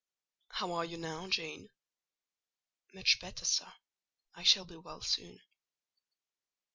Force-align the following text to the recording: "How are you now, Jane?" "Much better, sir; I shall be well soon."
"How 0.49 0.71
are 0.71 0.83
you 0.85 0.97
now, 0.97 1.27
Jane?" 1.29 1.69
"Much 2.91 3.19
better, 3.19 3.45
sir; 3.45 3.71
I 4.33 4.41
shall 4.41 4.65
be 4.65 4.75
well 4.75 5.01
soon." 5.01 5.39